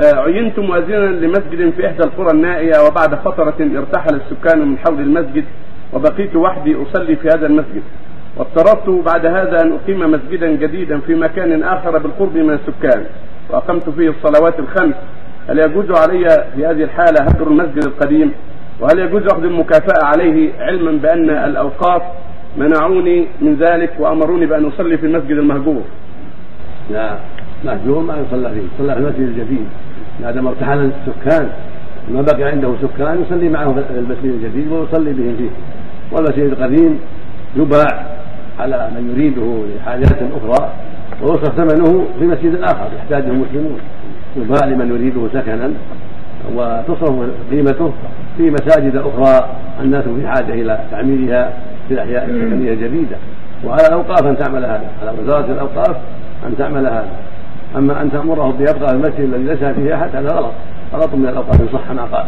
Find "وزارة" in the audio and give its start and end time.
55.22-55.52